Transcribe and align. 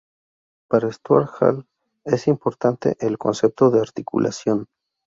Para 0.67 0.91
Stuart 0.91 1.29
Hall 1.39 1.67
es 2.05 2.25
importante 2.27 2.97
el 3.01 3.19
concepto 3.19 3.69
de 3.69 3.81
articulación. 3.81 4.65